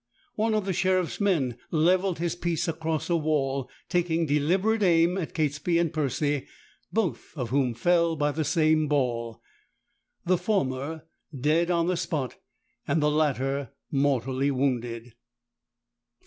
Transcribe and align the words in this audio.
One 0.33 0.55
of 0.55 0.65
the 0.65 0.73
sheriff's 0.73 1.21
men 1.21 1.57
levelled 1.69 2.17
his 2.17 2.35
piece 2.35 2.67
across 2.67 3.07
a 3.07 3.15
wall, 3.15 3.69
taking 3.87 4.25
deliberate 4.25 4.81
aim 4.81 5.15
at 5.15 5.35
Catesby 5.35 5.77
and 5.77 5.93
Percy, 5.93 6.47
both 6.91 7.37
of 7.37 7.51
whom 7.51 7.75
fell 7.75 8.15
by 8.15 8.31
the 8.31 8.43
same 8.43 8.87
ball, 8.87 9.43
the 10.25 10.39
former 10.39 11.03
dead 11.39 11.69
on 11.69 11.85
the 11.85 11.95
spot, 11.97 12.37
and 12.87 12.99
the 12.99 13.11
latter 13.11 13.73
mortally 13.91 14.49
wounded. 14.49 15.13